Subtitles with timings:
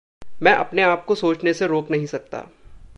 [0.43, 2.47] मैं अपने-आप को सोचने से रोक नहीं सकता।